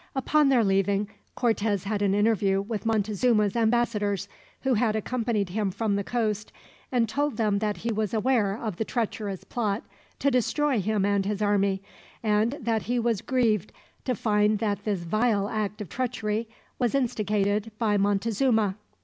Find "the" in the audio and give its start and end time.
5.95-6.03, 8.77-8.83